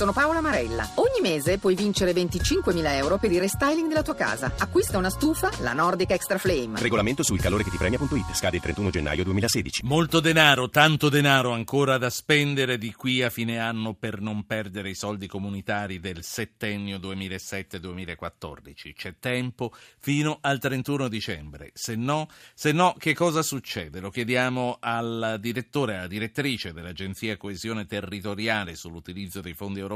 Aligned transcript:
Sono 0.00 0.14
Paola 0.14 0.40
Marella. 0.40 0.88
Ogni 0.94 1.20
mese 1.20 1.58
puoi 1.58 1.74
vincere 1.74 2.12
25.000 2.12 2.94
euro 2.94 3.18
per 3.18 3.30
il 3.32 3.40
restyling 3.40 3.86
della 3.86 4.00
tua 4.00 4.14
casa. 4.14 4.50
Acquista 4.56 4.96
una 4.96 5.10
stufa, 5.10 5.50
la 5.60 5.74
Nordic 5.74 6.12
Extra 6.12 6.38
Flame. 6.38 6.80
Regolamento 6.80 7.22
sul 7.22 7.38
calore 7.38 7.64
che 7.64 7.70
ti 7.70 7.76
premia.it. 7.76 8.32
Scade 8.32 8.56
il 8.56 8.62
31 8.62 8.88
gennaio 8.88 9.24
2016. 9.24 9.82
Molto 9.84 10.20
denaro, 10.20 10.70
tanto 10.70 11.10
denaro 11.10 11.50
ancora 11.50 11.98
da 11.98 12.08
spendere 12.08 12.78
di 12.78 12.94
qui 12.94 13.22
a 13.22 13.28
fine 13.28 13.58
anno 13.58 13.92
per 13.92 14.22
non 14.22 14.46
perdere 14.46 14.88
i 14.88 14.94
soldi 14.94 15.26
comunitari 15.26 16.00
del 16.00 16.24
settennio 16.24 16.96
2007-2014. 16.96 18.94
C'è 18.94 19.16
tempo 19.20 19.70
fino 19.98 20.38
al 20.40 20.58
31 20.58 21.08
dicembre. 21.08 21.72
Se 21.74 21.94
no, 21.94 22.26
se 22.54 22.72
no, 22.72 22.94
che 22.96 23.12
cosa 23.12 23.42
succede? 23.42 24.00
Lo 24.00 24.08
chiediamo 24.08 24.78
al 24.80 25.36
direttore, 25.38 25.98
alla 25.98 26.06
direttrice 26.06 26.72
dell'Agenzia 26.72 27.36
Coesione 27.36 27.84
Territoriale 27.84 28.74
sull'utilizzo 28.74 29.42
dei 29.42 29.52
fondi 29.52 29.78
europei, 29.80 29.88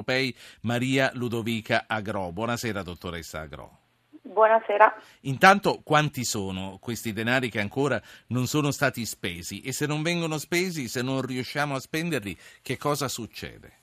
Maria 0.63 1.11
Ludovica 1.15 1.85
Agro. 1.87 2.33
Buonasera, 2.33 2.83
dottoressa 2.83 3.41
Agro. 3.41 3.79
Buonasera. 4.23 4.95
Intanto 5.23 5.81
quanti 5.85 6.25
sono 6.25 6.79
questi 6.81 7.13
denari 7.13 7.51
che 7.51 7.61
ancora 7.61 8.01
non 8.29 8.47
sono 8.47 8.71
stati 8.71 9.05
spesi 9.05 9.61
e 9.61 9.73
se 9.73 9.87
non 9.87 10.03
vengono 10.03 10.39
spesi, 10.39 10.89
se 10.89 11.03
non 11.03 11.21
riusciamo 11.21 11.75
a 11.75 11.79
spenderli, 11.79 12.37
che 12.63 12.79
cosa 12.79 13.07
succede? 13.07 13.83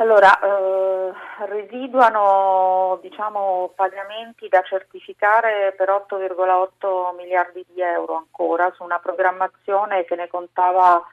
Allora, 0.00 0.38
eh, 0.40 1.12
residuano 1.46 2.98
diciamo, 3.02 3.72
pagamenti 3.74 4.48
da 4.48 4.62
certificare 4.62 5.74
per 5.76 5.90
8,8 5.90 7.14
miliardi 7.16 7.66
di 7.68 7.82
euro 7.82 8.14
ancora 8.14 8.72
su 8.74 8.82
una 8.82 8.98
programmazione 8.98 10.04
che 10.04 10.14
ne 10.14 10.28
contava 10.28 11.04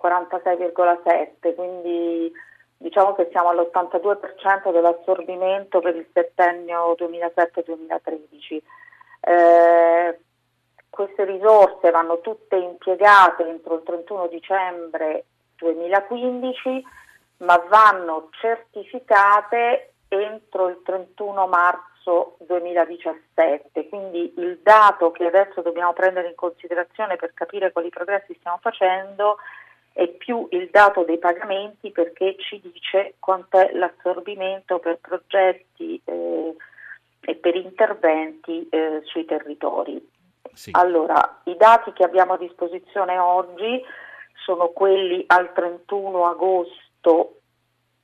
46,7, 0.00 1.54
quindi 1.56 2.30
diciamo 2.76 3.14
che 3.14 3.28
siamo 3.30 3.48
all'82% 3.48 4.72
dell'assorbimento 4.72 5.80
per 5.80 5.96
il 5.96 6.06
settennio 6.12 6.94
2007-2013. 6.98 8.60
Eh, 9.20 10.18
queste 10.90 11.24
risorse 11.24 11.90
vanno 11.90 12.20
tutte 12.20 12.56
impiegate 12.56 13.46
entro 13.46 13.74
il 13.74 13.82
31 13.82 14.28
dicembre 14.28 15.24
2015, 15.56 16.84
ma 17.38 17.62
vanno 17.68 18.28
certificate 18.30 19.92
entro 20.08 20.68
il 20.68 20.80
31 20.84 21.46
marzo 21.46 22.36
2017. 22.46 23.88
Quindi 23.88 24.32
il 24.36 24.60
dato 24.62 25.10
che 25.10 25.26
adesso 25.26 25.60
dobbiamo 25.60 25.92
prendere 25.92 26.28
in 26.28 26.34
considerazione 26.34 27.16
per 27.16 27.34
capire 27.34 27.72
quali 27.72 27.90
progressi 27.90 28.34
stiamo 28.38 28.58
facendo 28.60 29.36
è 29.36 29.40
più 30.18 30.46
il 30.50 30.68
dato 30.70 31.04
dei 31.04 31.18
pagamenti 31.18 31.90
perché 31.90 32.36
ci 32.38 32.60
dice 32.60 33.14
quant'è 33.18 33.72
l'assorbimento 33.72 34.78
per 34.78 34.98
progetti 35.00 36.00
eh, 36.04 36.54
e 37.20 37.34
per 37.34 37.56
interventi 37.56 38.68
eh, 38.68 39.00
sui 39.04 39.24
territori. 39.24 40.06
Sì. 40.52 40.70
Allora, 40.72 41.40
i 41.44 41.56
dati 41.56 41.92
che 41.92 42.04
abbiamo 42.04 42.34
a 42.34 42.38
disposizione 42.38 43.18
oggi 43.18 43.82
sono 44.44 44.68
quelli 44.68 45.24
al 45.26 45.52
31 45.52 46.26
agosto 46.26 47.40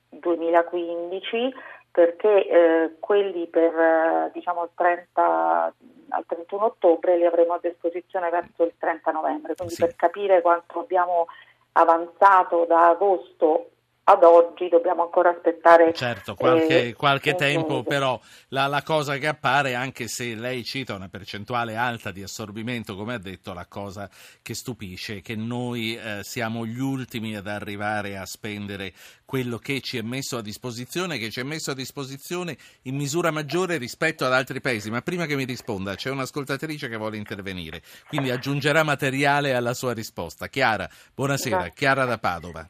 2015 0.08 1.54
perché 1.90 2.46
eh, 2.46 2.96
quelli 2.98 3.46
per 3.48 3.78
eh, 3.78 4.30
diciamo, 4.32 4.64
il 4.64 4.70
30, 4.74 5.74
al 6.08 6.24
31 6.26 6.64
ottobre 6.64 7.18
li 7.18 7.26
avremo 7.26 7.52
a 7.52 7.60
disposizione 7.62 8.30
verso 8.30 8.64
il 8.64 8.72
30 8.78 9.10
novembre, 9.10 9.54
quindi 9.54 9.74
sì. 9.74 9.84
per 9.84 9.94
capire 9.94 10.40
quanto 10.40 10.80
abbiamo 10.80 11.26
avanzato 11.72 12.64
da 12.66 12.90
agosto 12.90 13.71
ad 14.04 14.24
oggi 14.24 14.68
dobbiamo 14.68 15.02
ancora 15.02 15.30
aspettare 15.30 15.92
certo 15.94 16.34
qualche, 16.34 16.88
eh, 16.88 16.92
qualche 16.94 17.36
tempo 17.36 17.76
mese. 17.76 17.88
però 17.88 18.20
la, 18.48 18.66
la, 18.66 18.82
cosa 18.82 19.16
che 19.16 19.28
appare 19.28 19.74
anche 19.74 20.08
se 20.08 20.34
lei 20.34 20.64
cita 20.64 20.94
una 20.94 21.08
percentuale 21.08 21.76
alta 21.76 22.10
di 22.10 22.20
assorbimento 22.20 22.96
come 22.96 23.14
ha 23.14 23.18
detto 23.18 23.52
la 23.52 23.66
cosa 23.66 24.10
che 24.42 24.54
stupisce 24.54 25.18
è 25.18 25.22
che 25.22 25.36
noi 25.36 25.96
eh, 25.96 26.20
siamo 26.22 26.66
gli 26.66 26.80
ultimi 26.80 27.36
ad 27.36 27.46
arrivare 27.46 28.16
a 28.16 28.26
spendere 28.26 28.92
quello 29.24 29.58
che 29.58 29.80
ci 29.80 29.98
è 29.98 30.02
messo 30.02 30.36
a 30.36 30.42
disposizione 30.42 31.16
che 31.18 31.30
ci 31.30 31.38
è 31.38 31.44
messo 31.44 31.70
a 31.70 31.74
disposizione 31.74 32.56
in 32.82 32.96
misura 32.96 33.30
maggiore 33.30 33.76
rispetto 33.76 34.24
ad 34.24 34.32
altri 34.32 34.60
paesi. 34.60 34.90
Ma 34.90 35.00
prima 35.00 35.26
che 35.26 35.36
mi 35.36 35.44
risponda 35.44 35.94
c'è 35.94 36.10
un'ascoltatrice 36.10 36.88
che 36.88 36.96
vuole 36.96 37.18
intervenire 37.18 37.82
quindi 38.08 38.30
aggiungerà 38.30 38.82
materiale 38.82 39.54
alla 39.54 39.74
sua 39.74 39.92
risposta. 39.92 40.48
Chiara 40.48 40.88
buonasera. 41.14 41.68
Chiara 41.68 42.04
da 42.04 42.18
Padova 42.18 42.68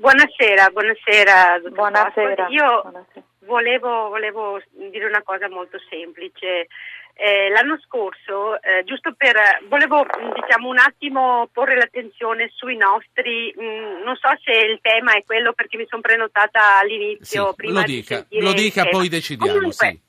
Buonasera, 0.00 0.70
buonasera. 0.70 1.60
Buonasera. 1.72 2.48
Io 2.48 2.80
buonasera. 2.80 3.24
Volevo, 3.40 4.08
volevo, 4.08 4.58
dire 4.72 5.04
una 5.04 5.22
cosa 5.22 5.46
molto 5.50 5.76
semplice. 5.90 6.68
Eh, 7.12 7.50
l'anno 7.50 7.78
scorso, 7.84 8.62
eh, 8.62 8.82
giusto 8.84 9.12
per, 9.14 9.36
volevo 9.68 10.06
diciamo, 10.34 10.68
un 10.68 10.78
attimo 10.78 11.48
porre 11.52 11.76
l'attenzione 11.76 12.50
sui 12.54 12.78
nostri, 12.78 13.52
mh, 13.54 13.62
mm, 13.62 14.02
non 14.02 14.16
so 14.16 14.28
se 14.42 14.52
il 14.52 14.78
tema 14.80 15.12
è 15.12 15.24
quello 15.24 15.52
perché 15.52 15.76
mi 15.76 15.86
sono 15.86 16.00
prenotata 16.00 16.78
all'inizio. 16.78 17.48
Sì, 17.48 17.54
prima 17.56 17.80
lo 17.80 17.86
dica, 17.86 18.26
lo 18.30 18.52
dica 18.54 18.86
poi 18.86 19.08
decidiamo. 19.08 19.52
Comunque, 19.52 19.86
sì. 19.86 20.00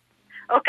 Ok, 0.51 0.67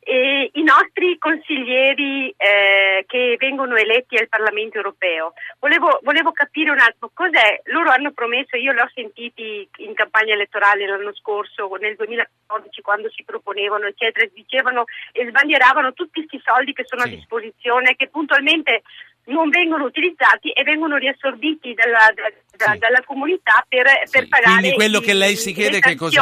e 0.00 0.50
I 0.52 0.62
nostri 0.62 1.18
consiglieri 1.18 2.32
eh, 2.36 3.04
che 3.08 3.34
vengono 3.40 3.74
eletti 3.74 4.16
al 4.16 4.28
Parlamento 4.28 4.76
europeo, 4.76 5.32
volevo, 5.58 5.98
volevo, 6.04 6.30
capire 6.30 6.70
un 6.70 6.78
attimo 6.78 7.10
cos'è, 7.12 7.60
loro 7.64 7.90
hanno 7.90 8.12
promesso, 8.12 8.56
io 8.56 8.70
li 8.72 8.78
ho 8.78 8.90
sentiti 8.94 9.68
in 9.78 9.94
campagna 9.94 10.34
elettorale 10.34 10.86
l'anno 10.86 11.12
scorso, 11.12 11.68
nel 11.80 11.96
2014 11.96 12.82
quando 12.82 13.10
si 13.10 13.24
proponevano 13.24 13.86
eccetera, 13.86 14.30
dicevano 14.32 14.84
e 15.10 15.26
sbandieravano 15.26 15.92
tutti 15.92 16.24
questi 16.24 16.40
soldi 16.44 16.72
che 16.72 16.84
sono 16.86 17.02
sì. 17.02 17.08
a 17.08 17.10
disposizione, 17.16 17.96
che 17.96 18.06
puntualmente 18.06 18.82
non 19.26 19.48
vengono 19.48 19.86
utilizzati 19.86 20.50
e 20.50 20.62
vengono 20.62 20.98
riassorbiti 20.98 21.74
dalla, 21.74 22.12
da, 22.14 22.72
sì. 22.72 22.78
dalla 22.78 23.02
comunità 23.04 23.64
per, 23.68 23.86
sì. 24.04 24.18
per 24.18 24.28
pagare 24.28 24.60
Quindi 24.60 24.76
quello 24.76 25.00
che 25.00 25.14
lei 25.14 25.34
si 25.34 25.52
chiede 25.52 25.80
che 25.80 25.96
cos'è? 25.96 26.20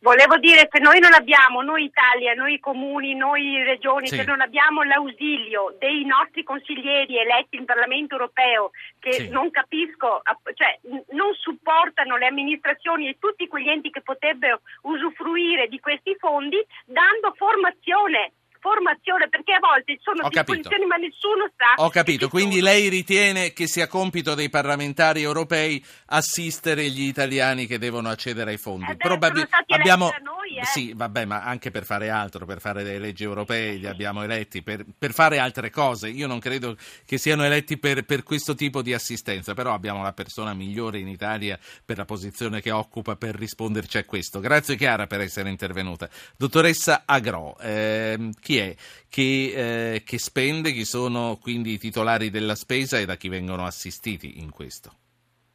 Volevo 0.00 0.36
dire, 0.36 0.68
se 0.70 0.78
noi 0.78 1.00
non 1.00 1.14
abbiamo, 1.14 1.62
noi 1.62 1.84
Italia, 1.84 2.34
noi 2.34 2.60
comuni, 2.60 3.14
noi 3.14 3.62
regioni, 3.64 4.06
sì. 4.08 4.16
se 4.16 4.24
non 4.24 4.40
abbiamo 4.40 4.82
l'ausilio 4.82 5.74
dei 5.78 6.04
nostri 6.04 6.44
consiglieri 6.44 7.18
eletti 7.18 7.56
in 7.56 7.64
Parlamento 7.64 8.14
europeo, 8.14 8.70
che 8.98 9.12
sì. 9.12 9.28
non 9.30 9.50
capisco, 9.50 10.22
cioè 10.54 10.78
non 11.10 11.32
supportano 11.34 12.18
le 12.18 12.26
amministrazioni 12.26 13.08
e 13.08 13.16
tutti 13.18 13.48
quegli 13.48 13.68
enti 13.68 13.90
che 13.90 14.02
potrebbero 14.02 14.60
usufruire 14.82 15.66
di 15.68 15.80
questi 15.80 16.14
fondi, 16.18 16.64
dando 16.84 17.32
formazione 17.34 18.32
formazione 18.66 19.28
perché 19.28 19.52
a 19.52 19.60
volte 19.60 19.96
sono 20.02 20.26
Ho 20.26 20.28
disposizioni 20.28 20.62
capito. 20.66 20.86
ma 20.88 20.96
nessuno 20.96 21.44
sa. 21.56 21.82
Ho 21.84 21.88
capito, 21.90 22.28
quindi 22.28 22.60
lei 22.60 22.88
ritiene 22.88 23.52
che 23.52 23.68
sia 23.68 23.86
compito 23.86 24.34
dei 24.34 24.50
parlamentari 24.50 25.22
europei 25.22 25.82
assistere 26.06 26.90
gli 26.90 27.02
italiani 27.06 27.66
che 27.66 27.78
devono 27.78 28.08
accedere 28.08 28.50
ai 28.50 28.58
fondi? 28.58 28.90
Eh 28.90 28.96
Probabil- 28.96 29.46
abbiamo 29.68 30.12
noi, 30.22 30.45
eh. 30.58 30.64
Sì, 30.64 30.92
vabbè, 30.94 31.24
ma 31.24 31.42
anche 31.42 31.70
per 31.70 31.84
fare 31.84 32.10
altro, 32.10 32.46
per 32.46 32.60
fare 32.60 32.82
delle 32.82 32.98
leggi 32.98 33.24
europee 33.24 33.74
li 33.74 33.86
abbiamo 33.86 34.22
eletti, 34.22 34.62
per, 34.62 34.84
per 34.98 35.12
fare 35.12 35.38
altre 35.38 35.70
cose. 35.70 36.08
Io 36.08 36.26
non 36.26 36.38
credo 36.38 36.76
che 37.04 37.18
siano 37.18 37.44
eletti 37.44 37.78
per, 37.78 38.04
per 38.04 38.22
questo 38.22 38.54
tipo 38.54 38.82
di 38.82 38.94
assistenza, 38.94 39.54
però 39.54 39.72
abbiamo 39.72 40.02
la 40.02 40.12
persona 40.12 40.54
migliore 40.54 40.98
in 40.98 41.08
Italia 41.08 41.58
per 41.84 41.96
la 41.96 42.04
posizione 42.04 42.60
che 42.60 42.70
occupa 42.70 43.16
per 43.16 43.34
risponderci 43.34 43.98
a 43.98 44.04
questo. 44.04 44.40
Grazie 44.40 44.76
Chiara 44.76 45.06
per 45.06 45.20
essere 45.20 45.48
intervenuta. 45.48 46.08
Dottoressa 46.36 47.02
Agro, 47.04 47.58
eh, 47.58 48.30
chi 48.40 48.58
è 48.58 48.74
che, 49.08 49.94
eh, 49.94 50.02
che 50.04 50.18
spende, 50.18 50.72
chi 50.72 50.84
sono 50.84 51.38
quindi 51.40 51.72
i 51.72 51.78
titolari 51.78 52.30
della 52.30 52.54
spesa 52.54 52.98
e 52.98 53.06
da 53.06 53.16
chi 53.16 53.28
vengono 53.28 53.64
assistiti 53.64 54.40
in 54.40 54.50
questo? 54.50 54.92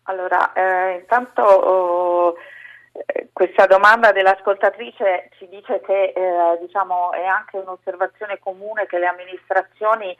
Allora, 0.03 0.51
eh, 0.53 0.99
intanto 0.99 1.41
oh, 1.41 2.35
questa 3.31 3.65
domanda 3.65 4.11
dell'ascoltatrice 4.11 5.29
ci 5.37 5.47
dice 5.47 5.81
che 5.81 6.13
eh, 6.15 6.57
diciamo, 6.59 7.11
è 7.13 7.25
anche 7.25 7.57
un'osservazione 7.57 8.39
comune 8.39 8.85
che 8.85 8.99
le 8.99 9.07
amministrazioni, 9.07 10.15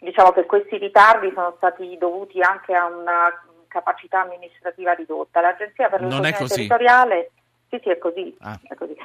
diciamo 0.00 0.32
che 0.32 0.46
questi 0.46 0.78
ritardi 0.78 1.30
sono 1.34 1.54
stati 1.56 1.96
dovuti 1.98 2.40
anche 2.40 2.74
a 2.74 2.86
una 2.86 3.30
capacità 3.68 4.22
amministrativa 4.22 4.92
ridotta. 4.94 5.40
L'Agenzia 5.40 5.88
per 5.88 6.02
la 6.02 6.32
territoriale, 6.32 7.30
sì 7.68 7.78
sì 7.82 7.90
è 7.90 7.98
così, 7.98 8.34
ah. 8.40 8.58
è 8.66 8.74
così. 8.74 8.96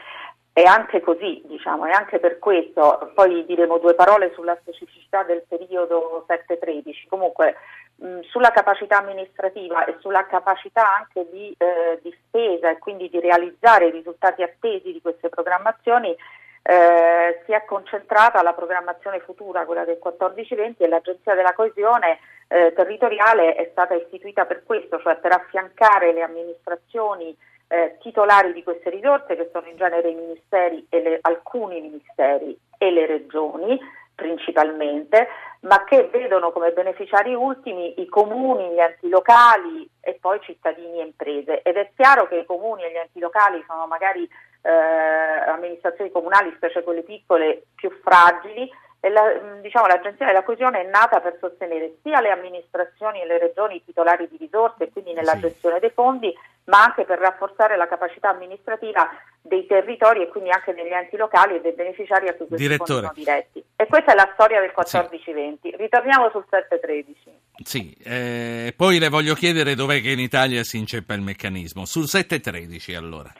È 0.53 0.63
anche 0.63 0.99
così, 0.99 1.41
diciamo, 1.45 1.85
è 1.85 1.91
anche 1.91 2.19
per 2.19 2.37
questo, 2.37 3.11
poi 3.15 3.45
diremo 3.45 3.77
due 3.77 3.93
parole 3.93 4.33
sulla 4.33 4.57
specificità 4.59 5.23
del 5.23 5.43
periodo 5.47 6.25
7-13, 6.27 7.07
comunque 7.07 7.55
sulla 8.23 8.49
capacità 8.51 8.97
amministrativa 8.97 9.85
e 9.85 9.95
sulla 9.99 10.25
capacità 10.25 10.97
anche 10.97 11.27
di, 11.31 11.55
eh, 11.57 11.99
di, 12.01 12.13
spesa 12.25 12.71
e 12.71 12.79
quindi 12.79 13.09
di 13.09 13.19
realizzare 13.19 13.87
i 13.87 13.91
risultati 13.91 14.41
attesi 14.41 14.91
di 14.91 15.01
queste 15.01 15.29
programmazioni 15.29 16.15
eh, 16.63 17.41
si 17.45 17.51
è 17.51 17.63
concentrata 17.65 18.41
la 18.41 18.53
programmazione 18.53 19.19
futura, 19.19 19.65
quella 19.65 19.85
del 19.85 19.99
14-20 20.03 20.75
e 20.77 20.87
l'Agenzia 20.87 21.35
della 21.35 21.53
Coesione 21.53 22.19
eh, 22.47 22.73
territoriale 22.75 23.55
è 23.55 23.69
stata 23.71 23.93
istituita 23.93 24.45
per 24.45 24.63
questo, 24.65 24.99
cioè 24.99 25.17
per 25.17 25.33
affiancare 25.33 26.11
le 26.11 26.21
amministrazioni 26.21 27.35
eh, 27.71 27.95
titolari 28.01 28.51
di 28.51 28.63
queste 28.63 28.89
risorse 28.89 29.35
che 29.35 29.49
sono 29.53 29.67
in 29.67 29.77
genere 29.77 30.09
i 30.09 30.15
ministeri 30.15 30.85
e 30.89 31.01
le, 31.01 31.19
alcuni 31.21 31.79
ministeri 31.79 32.57
e 32.77 32.91
le 32.91 33.05
regioni 33.05 33.79
principalmente, 34.13 35.27
ma 35.61 35.83
che 35.85 36.09
vedono 36.11 36.51
come 36.51 36.73
beneficiari 36.73 37.33
ultimi 37.33 38.01
i 38.01 38.07
comuni, 38.07 38.73
gli 38.73 38.79
enti 38.79 39.09
locali 39.09 39.89
e 40.01 40.17
poi 40.19 40.39
cittadini 40.41 40.99
e 40.99 41.05
imprese. 41.05 41.61
Ed 41.61 41.77
è 41.77 41.89
chiaro 41.95 42.27
che 42.27 42.35
i 42.35 42.45
comuni 42.45 42.83
e 42.83 42.91
gli 42.91 42.97
enti 42.97 43.19
locali 43.19 43.63
sono 43.65 43.87
magari 43.87 44.29
eh, 44.61 44.69
amministrazioni 44.69 46.11
comunali, 46.11 46.53
specie 46.55 46.83
quelle 46.83 47.01
piccole, 47.03 47.63
più 47.73 47.89
fragili 48.03 48.69
la, 49.09 49.57
diciamo, 49.61 49.87
l'Agenzia 49.87 50.27
della 50.27 50.43
Coesione 50.43 50.81
è 50.81 50.89
nata 50.89 51.19
per 51.21 51.37
sostenere 51.39 51.95
sia 52.03 52.21
le 52.21 52.29
amministrazioni 52.29 53.21
e 53.21 53.25
le 53.25 53.39
regioni 53.39 53.83
titolari 53.83 54.27
di 54.29 54.37
risorse, 54.37 54.91
quindi 54.91 55.13
nella 55.13 55.33
sì. 55.33 55.39
gestione 55.39 55.79
dei 55.79 55.89
fondi, 55.89 56.31
ma 56.65 56.83
anche 56.83 57.05
per 57.05 57.17
rafforzare 57.17 57.75
la 57.77 57.87
capacità 57.87 58.29
amministrativa 58.29 59.09
dei 59.41 59.65
territori 59.65 60.21
e 60.21 60.27
quindi 60.27 60.51
anche 60.51 60.75
degli 60.75 60.91
enti 60.91 61.17
locali 61.17 61.55
e 61.55 61.61
dei 61.61 61.73
beneficiari 61.73 62.27
a 62.27 62.35
cui 62.35 62.45
questi 62.45 62.67
Direttore. 62.67 63.07
fondi 63.07 63.23
sono 63.23 63.33
diretti. 63.33 63.63
E 63.75 63.87
questa 63.87 64.11
è 64.11 64.15
la 64.15 64.29
storia 64.33 64.59
del 64.59 64.71
14-20. 64.75 65.57
Sì. 65.61 65.75
Ritorniamo 65.77 66.29
sul 66.29 66.45
7-13. 66.47 67.15
Sì, 67.63 67.97
eh, 68.03 68.73
poi 68.77 68.99
le 68.99 69.09
voglio 69.09 69.33
chiedere 69.33 69.73
dov'è 69.73 69.99
che 70.01 70.11
in 70.11 70.19
Italia 70.19 70.63
si 70.63 70.77
inceppa 70.77 71.15
il 71.15 71.21
meccanismo. 71.21 71.85
Sul 71.85 72.03
7-13 72.03 72.95
allora. 72.95 73.31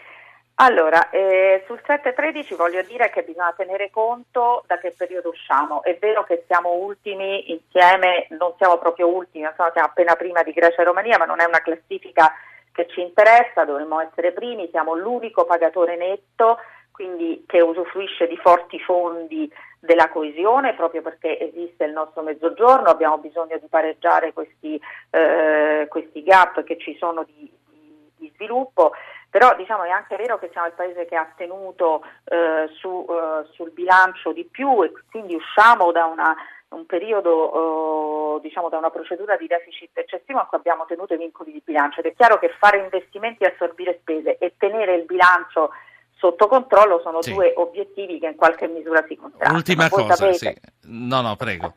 Allora, 0.63 1.09
eh, 1.09 1.63
sul 1.65 1.81
7.13 1.83 2.55
voglio 2.55 2.83
dire 2.83 3.09
che 3.09 3.23
bisogna 3.23 3.51
tenere 3.57 3.89
conto 3.89 4.63
da 4.67 4.77
che 4.77 4.93
periodo 4.95 5.29
usciamo. 5.29 5.81
È 5.81 5.97
vero 5.99 6.23
che 6.23 6.43
siamo 6.45 6.73
ultimi 6.73 7.51
insieme, 7.51 8.27
non 8.37 8.53
siamo 8.57 8.77
proprio 8.77 9.07
ultimi, 9.07 9.49
siamo 9.55 9.71
appena 9.73 10.15
prima 10.15 10.43
di 10.43 10.51
Grecia 10.51 10.81
e 10.81 10.85
Romania, 10.85 11.17
ma 11.17 11.25
non 11.25 11.39
è 11.39 11.45
una 11.45 11.63
classifica 11.63 12.31
che 12.71 12.85
ci 12.89 13.01
interessa, 13.01 13.65
dovremmo 13.65 14.01
essere 14.01 14.33
primi, 14.33 14.69
siamo 14.69 14.93
l'unico 14.93 15.45
pagatore 15.45 15.97
netto, 15.97 16.59
quindi 16.91 17.43
che 17.47 17.59
usufruisce 17.59 18.27
di 18.27 18.37
forti 18.37 18.79
fondi 18.79 19.51
della 19.79 20.09
coesione 20.09 20.75
proprio 20.75 21.01
perché 21.01 21.39
esiste 21.39 21.85
il 21.85 21.91
nostro 21.91 22.21
mezzogiorno, 22.21 22.87
abbiamo 22.87 23.17
bisogno 23.17 23.57
di 23.57 23.67
pareggiare 23.67 24.31
questi, 24.31 24.79
eh, 25.09 25.87
questi 25.89 26.21
gap 26.21 26.63
che 26.63 26.77
ci 26.77 26.95
sono 26.99 27.23
di, 27.23 27.51
di, 27.71 28.11
di 28.15 28.31
sviluppo 28.35 28.91
però 29.31 29.55
diciamo, 29.55 29.83
è 29.83 29.89
anche 29.89 30.17
vero 30.17 30.37
che 30.37 30.49
siamo 30.51 30.67
il 30.67 30.73
paese 30.73 31.05
che 31.05 31.15
ha 31.15 31.25
tenuto 31.37 32.03
eh, 32.25 32.69
su, 32.77 33.07
eh, 33.09 33.47
sul 33.53 33.71
bilancio 33.71 34.33
di 34.33 34.43
più 34.43 34.83
e 34.83 34.91
quindi 35.09 35.35
usciamo 35.35 35.93
da 35.93 36.03
una, 36.03 36.35
un 36.75 36.85
periodo, 36.85 38.35
eh, 38.35 38.41
diciamo, 38.41 38.67
da 38.67 38.77
una 38.77 38.89
procedura 38.89 39.37
di 39.37 39.47
deficit 39.47 39.97
eccessivo 39.97 40.39
in 40.39 40.47
cui 40.47 40.57
abbiamo 40.57 40.85
tenuto 40.85 41.13
i 41.13 41.17
vincoli 41.17 41.53
di 41.53 41.61
bilancio 41.63 42.01
ed 42.01 42.07
è 42.07 42.13
chiaro 42.13 42.39
che 42.39 42.53
fare 42.59 42.79
investimenti 42.79 43.43
e 43.43 43.53
assorbire 43.53 43.99
spese 44.01 44.37
e 44.37 44.53
tenere 44.57 44.95
il 44.95 45.05
bilancio 45.05 45.69
sotto 46.17 46.47
controllo 46.47 46.99
sono 47.01 47.21
sì. 47.21 47.31
due 47.31 47.53
obiettivi 47.55 48.19
che 48.19 48.27
in 48.27 48.35
qualche 48.35 48.67
misura 48.67 49.01
si 49.07 49.15
contrastano. 49.15 49.57
Ultima 49.57 49.89
cosa, 49.89 50.13
sapete... 50.13 50.37
sì. 50.37 50.55
No, 50.89 51.21
no, 51.21 51.37
prego. 51.37 51.75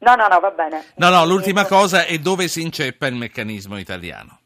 No, 0.00 0.14
no, 0.16 0.28
no, 0.28 0.38
va 0.38 0.50
bene. 0.50 0.84
No, 0.96 1.08
no, 1.08 1.24
l'ultima 1.24 1.66
cosa 1.66 2.04
è 2.04 2.18
dove 2.18 2.46
si 2.46 2.60
inceppa 2.60 3.06
il 3.06 3.14
meccanismo 3.14 3.78
italiano. 3.78 4.39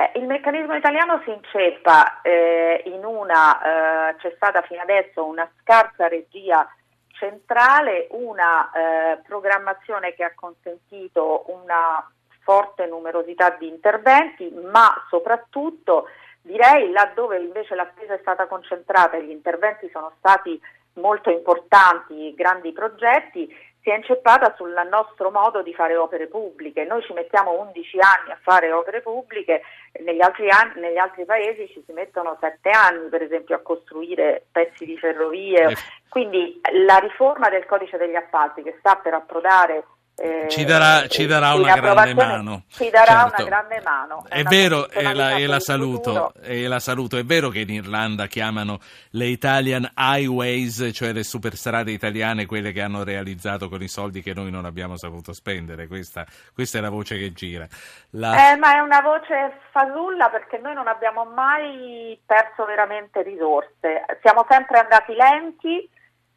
Eh, 0.00 0.12
il 0.20 0.26
meccanismo 0.26 0.76
italiano 0.76 1.20
si 1.24 1.30
inceppa 1.30 2.20
eh, 2.22 2.84
in 2.86 3.04
una, 3.04 4.10
eh, 4.10 4.16
c'è 4.18 4.32
stata 4.36 4.62
fino 4.62 4.80
adesso 4.80 5.24
una 5.24 5.50
scarsa 5.60 6.06
regia 6.06 6.72
centrale, 7.08 8.06
una 8.12 8.70
eh, 8.70 9.18
programmazione 9.26 10.14
che 10.14 10.22
ha 10.22 10.32
consentito 10.36 11.46
una 11.48 12.08
forte 12.44 12.86
numerosità 12.86 13.56
di 13.58 13.66
interventi, 13.66 14.48
ma 14.70 15.04
soprattutto 15.10 16.06
direi 16.42 16.92
laddove 16.92 17.40
invece 17.40 17.74
la 17.74 17.88
spesa 17.92 18.14
è 18.14 18.18
stata 18.20 18.46
concentrata 18.46 19.16
e 19.16 19.24
gli 19.24 19.30
interventi 19.30 19.90
sono 19.90 20.12
stati 20.18 20.60
molto 20.94 21.28
importanti, 21.28 22.32
grandi 22.36 22.70
progetti, 22.72 23.52
si 23.88 23.94
è 23.94 23.96
inceppata 23.96 24.54
sul 24.58 24.74
nostro 24.90 25.30
modo 25.30 25.62
di 25.62 25.72
fare 25.72 25.96
opere 25.96 26.26
pubbliche. 26.26 26.84
Noi 26.84 27.02
ci 27.02 27.14
mettiamo 27.14 27.58
11 27.58 27.98
anni 28.00 28.32
a 28.32 28.38
fare 28.42 28.70
opere 28.70 29.00
pubbliche, 29.00 29.62
negli 30.04 30.20
altri, 30.20 30.50
anni, 30.50 30.78
negli 30.80 30.98
altri 30.98 31.24
paesi 31.24 31.66
ci 31.68 31.82
si 31.86 31.92
mettono 31.92 32.36
7 32.38 32.68
anni 32.68 33.08
per 33.08 33.22
esempio 33.22 33.56
a 33.56 33.60
costruire 33.60 34.44
pezzi 34.52 34.84
di 34.84 34.98
ferrovie. 34.98 35.74
Quindi 36.10 36.60
la 36.84 36.98
riforma 36.98 37.48
del 37.48 37.64
codice 37.64 37.96
degli 37.96 38.14
appalti 38.14 38.62
che 38.62 38.76
sta 38.78 38.96
per 38.96 39.14
approdare 39.14 39.84
eh, 40.20 40.48
ci 40.48 40.64
darà, 40.64 41.06
ci 41.06 41.26
darà 41.26 41.54
una 41.54 41.74
grande 41.76 42.12
mano. 42.12 42.62
Ci 42.68 42.90
darà 42.90 43.30
certo. 43.30 43.42
una 43.42 43.44
grande 43.44 43.80
mano. 43.84 44.24
È, 44.28 44.40
è 44.40 44.42
vero, 44.42 44.90
e 44.90 45.14
la, 45.14 45.36
e, 45.36 45.46
la 45.46 45.60
saluto, 45.60 46.32
e 46.42 46.66
la 46.66 46.80
saluto, 46.80 47.16
è 47.18 47.24
vero 47.24 47.50
che 47.50 47.60
in 47.60 47.70
Irlanda 47.70 48.26
chiamano 48.26 48.80
le 49.10 49.26
Italian 49.26 49.88
Highways, 49.96 50.90
cioè 50.92 51.12
le 51.12 51.22
superstrade 51.22 51.92
italiane, 51.92 52.46
quelle 52.46 52.72
che 52.72 52.82
hanno 52.82 53.04
realizzato 53.04 53.68
con 53.68 53.80
i 53.80 53.86
soldi 53.86 54.20
che 54.20 54.34
noi 54.34 54.50
non 54.50 54.64
abbiamo 54.64 54.96
saputo 54.96 55.32
spendere. 55.32 55.86
Questa, 55.86 56.26
questa 56.52 56.78
è 56.78 56.80
la 56.80 56.90
voce 56.90 57.16
che 57.16 57.32
gira. 57.32 57.68
La... 58.10 58.50
Eh, 58.50 58.56
ma 58.56 58.74
è 58.74 58.80
una 58.80 59.00
voce 59.00 59.60
fasulla 59.70 60.30
perché 60.30 60.58
noi 60.58 60.74
non 60.74 60.88
abbiamo 60.88 61.26
mai 61.26 62.20
perso 62.26 62.64
veramente 62.64 63.22
risorse. 63.22 64.04
Siamo 64.20 64.44
sempre 64.48 64.80
andati 64.80 65.14
lenti 65.14 65.88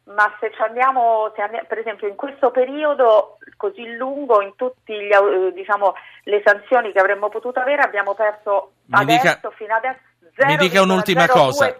ma 0.04 0.34
se 0.40 0.50
ci 0.52 0.60
andiamo, 0.60 1.32
se 1.34 1.42
andiamo, 1.42 1.66
per 1.68 1.78
esempio 1.78 2.08
in 2.08 2.16
questo 2.16 2.50
periodo 2.50 3.38
così 3.56 3.94
lungo, 3.96 4.42
in 4.42 4.54
tutte 4.56 4.92
eh, 4.92 5.52
diciamo, 5.52 5.94
le 6.24 6.42
sanzioni 6.44 6.92
che 6.92 6.98
avremmo 6.98 7.28
potuto 7.28 7.60
avere, 7.60 7.82
abbiamo 7.82 8.14
perso 8.14 8.72
mi 8.86 9.00
adesso, 9.00 9.34
dica, 9.34 9.50
fino 9.50 9.74
adesso 9.74 10.00
0, 10.34 10.48
mi 10.48 10.56
dica 10.56 10.82
un'ultima 10.82 11.28
cosa. 11.28 11.76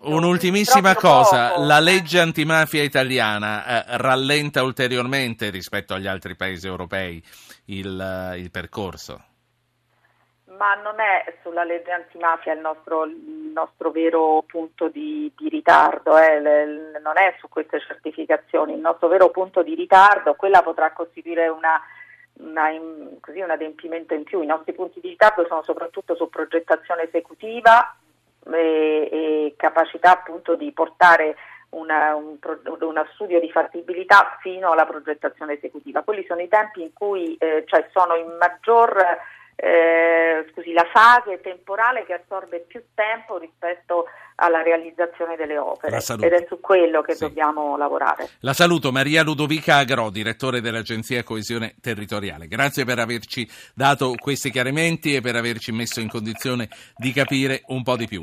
Un'ultimissima 0.00 0.94
cosa, 0.94 1.50
poco. 1.50 1.64
la 1.64 1.80
legge 1.80 2.20
antimafia 2.20 2.82
italiana 2.82 3.84
eh, 3.84 3.96
rallenta 3.98 4.62
ulteriormente 4.62 5.50
rispetto 5.50 5.94
agli 5.94 6.06
altri 6.06 6.36
paesi 6.36 6.66
europei 6.66 7.22
il, 7.66 8.34
il 8.36 8.50
percorso? 8.50 9.33
Ma 10.64 10.74
non 10.76 10.98
è 10.98 11.34
sulla 11.42 11.62
legge 11.62 11.90
antimafia 11.90 12.54
il 12.54 12.60
nostro, 12.60 13.04
il 13.04 13.50
nostro 13.52 13.90
vero 13.90 14.42
punto 14.46 14.88
di, 14.88 15.30
di 15.36 15.50
ritardo, 15.50 16.16
eh. 16.16 16.40
le, 16.40 16.98
non 17.02 17.18
è 17.18 17.34
su 17.38 17.50
queste 17.50 17.80
certificazioni, 17.80 18.72
il 18.72 18.80
nostro 18.80 19.08
vero 19.08 19.28
punto 19.28 19.62
di 19.62 19.74
ritardo, 19.74 20.34
quella 20.34 20.62
potrà 20.62 20.92
costituire 20.92 21.48
una, 21.48 21.78
una, 22.38 22.70
così, 23.20 23.40
un 23.40 23.50
adempimento 23.50 24.14
in 24.14 24.24
più, 24.24 24.40
i 24.40 24.46
nostri 24.46 24.72
punti 24.72 25.00
di 25.00 25.10
ritardo 25.10 25.44
sono 25.46 25.62
soprattutto 25.62 26.16
su 26.16 26.30
progettazione 26.30 27.02
esecutiva 27.02 27.94
e, 28.50 29.08
e 29.12 29.54
capacità 29.58 30.12
appunto 30.12 30.54
di 30.54 30.72
portare 30.72 31.36
una, 31.70 32.14
un, 32.14 32.38
uno 32.80 33.06
studio 33.12 33.38
di 33.38 33.50
fattibilità 33.50 34.38
fino 34.40 34.70
alla 34.70 34.86
progettazione 34.86 35.54
esecutiva. 35.54 36.02
Quelli 36.02 36.24
sono 36.24 36.40
i 36.40 36.48
tempi 36.48 36.80
in 36.80 36.94
cui 36.94 37.36
eh, 37.36 37.64
cioè 37.66 37.86
sono 37.92 38.14
in 38.14 38.34
maggior 38.38 38.96
eh, 39.56 40.46
scusi, 40.52 40.72
la 40.72 40.88
fase 40.92 41.40
temporale 41.40 42.04
che 42.04 42.14
assorbe 42.14 42.64
più 42.66 42.82
tempo 42.94 43.38
rispetto 43.38 44.06
alla 44.36 44.62
realizzazione 44.62 45.36
delle 45.36 45.58
opere 45.58 45.98
ed 45.98 46.32
è 46.32 46.44
su 46.48 46.58
quello 46.60 47.02
che 47.02 47.14
sì. 47.14 47.20
dobbiamo 47.20 47.76
lavorare. 47.76 48.30
La 48.40 48.52
saluto 48.52 48.90
Maria 48.90 49.22
Ludovica 49.22 49.76
Agro, 49.76 50.10
direttore 50.10 50.60
dell'Agenzia 50.60 51.22
Coesione 51.22 51.74
Territoriale. 51.80 52.48
Grazie 52.48 52.84
per 52.84 52.98
averci 52.98 53.48
dato 53.74 54.14
questi 54.16 54.50
chiarimenti 54.50 55.14
e 55.14 55.20
per 55.20 55.36
averci 55.36 55.70
messo 55.72 56.00
in 56.00 56.08
condizione 56.08 56.68
di 56.96 57.12
capire 57.12 57.62
un 57.66 57.82
po' 57.82 57.96
di 57.96 58.06
più. 58.06 58.22